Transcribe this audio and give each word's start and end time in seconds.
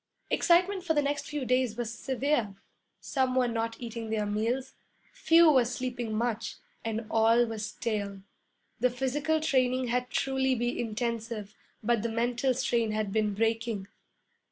Excitement 0.31 0.83
for 0.83 0.95
the 0.95 1.01
next 1.03 1.27
few 1.27 1.45
days 1.45 1.77
was 1.77 1.93
severe. 1.93 2.55
Some 3.01 3.35
were 3.35 3.47
not 3.47 3.75
eating 3.79 4.09
their 4.09 4.25
meals, 4.25 4.73
few 5.13 5.51
were 5.51 5.63
sleeping 5.63 6.15
much, 6.17 6.55
and 6.83 7.05
all 7.11 7.45
were 7.45 7.59
stale. 7.59 8.23
The 8.79 8.89
physical 8.89 9.39
training 9.39 9.89
had 9.89 10.09
truly 10.09 10.55
been 10.55 10.75
intensive, 10.75 11.53
but 11.83 12.01
the 12.01 12.09
mental 12.09 12.55
strain 12.55 12.93
had 12.93 13.11
been 13.13 13.35
breaking. 13.35 13.89